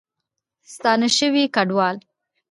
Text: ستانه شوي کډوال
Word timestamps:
ستانه 0.73 1.07
شوي 1.17 1.43
کډوال 1.55 1.97